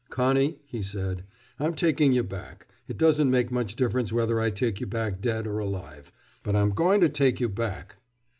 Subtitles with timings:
[0.09, 1.25] "Connie," he said,
[1.59, 2.65] "I'm taking you back.
[2.87, 6.11] It doesn't make much difference whether I take you back dead or alive.
[6.41, 7.97] But I'm going to take you back."